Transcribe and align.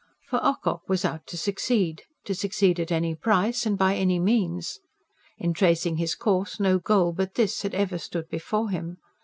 For 0.29 0.43
Ocock 0.43 0.89
was 0.89 1.05
out 1.05 1.27
to 1.27 1.37
succeed 1.37 2.01
to 2.25 2.33
succeed 2.33 2.79
at 2.79 2.91
any 2.91 3.13
price 3.13 3.67
and 3.67 3.77
by 3.77 3.95
any 3.95 4.17
means. 4.17 4.79
In 5.37 5.53
tracing 5.53 5.97
his 5.97 6.15
course, 6.15 6.59
no 6.59 6.79
goal 6.79 7.11
but 7.13 7.35
this 7.35 7.61
had 7.61 7.75
ever 7.75 7.99
stood 7.99 8.27
before 8.27 8.71
him. 8.71 8.97